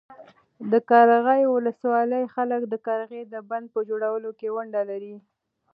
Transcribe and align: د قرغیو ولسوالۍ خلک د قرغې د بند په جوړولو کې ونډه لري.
د 0.71 0.73
قرغیو 0.89 1.49
ولسوالۍ 1.57 2.23
خلک 2.35 2.61
د 2.67 2.73
قرغې 2.87 3.21
د 3.33 3.35
بند 3.49 3.65
په 3.73 3.79
جوړولو 3.89 4.29
کې 4.39 4.47
ونډه 4.55 4.81
لري. 4.91 5.15